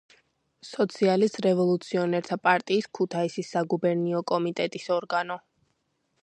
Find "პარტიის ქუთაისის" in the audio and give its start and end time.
2.47-3.53